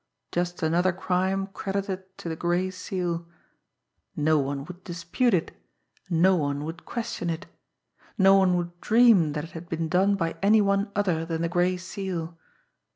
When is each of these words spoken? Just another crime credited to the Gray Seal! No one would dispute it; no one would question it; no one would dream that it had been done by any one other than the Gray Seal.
Just 0.31 0.63
another 0.63 0.91
crime 0.91 1.45
credited 1.45 2.17
to 2.17 2.27
the 2.27 2.35
Gray 2.35 2.71
Seal! 2.71 3.27
No 4.15 4.39
one 4.39 4.65
would 4.65 4.83
dispute 4.83 5.35
it; 5.35 5.51
no 6.09 6.35
one 6.35 6.65
would 6.65 6.85
question 6.87 7.29
it; 7.29 7.45
no 8.17 8.33
one 8.35 8.57
would 8.57 8.81
dream 8.81 9.33
that 9.33 9.43
it 9.43 9.51
had 9.51 9.69
been 9.69 9.89
done 9.89 10.15
by 10.15 10.37
any 10.41 10.59
one 10.59 10.91
other 10.95 11.23
than 11.23 11.43
the 11.43 11.49
Gray 11.49 11.77
Seal. 11.77 12.35